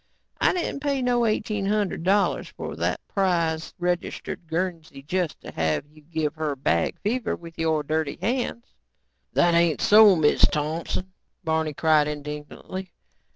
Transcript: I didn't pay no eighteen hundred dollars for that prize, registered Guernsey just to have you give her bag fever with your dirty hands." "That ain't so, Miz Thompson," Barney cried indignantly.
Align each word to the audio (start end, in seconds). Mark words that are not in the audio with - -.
I 0.39 0.51
didn't 0.53 0.79
pay 0.81 1.03
no 1.03 1.27
eighteen 1.27 1.67
hundred 1.67 2.01
dollars 2.01 2.47
for 2.47 2.75
that 2.75 3.07
prize, 3.07 3.75
registered 3.77 4.47
Guernsey 4.47 5.03
just 5.03 5.39
to 5.41 5.51
have 5.51 5.85
you 5.91 6.01
give 6.01 6.33
her 6.37 6.55
bag 6.55 6.99
fever 7.01 7.35
with 7.35 7.59
your 7.59 7.83
dirty 7.83 8.17
hands." 8.19 8.65
"That 9.33 9.53
ain't 9.53 9.79
so, 9.79 10.15
Miz 10.15 10.41
Thompson," 10.41 11.11
Barney 11.43 11.75
cried 11.75 12.07
indignantly. 12.07 12.93